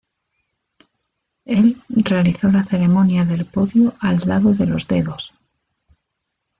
[1.45, 5.31] El realizó la ceremonia del podio al lado de los Dedos.